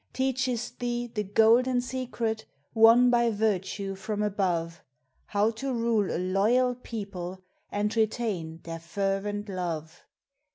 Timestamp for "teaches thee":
0.13-1.05